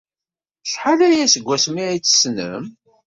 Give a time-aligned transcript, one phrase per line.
[0.65, 2.63] Acḥal aya seg wasmi ay tt-tessnem?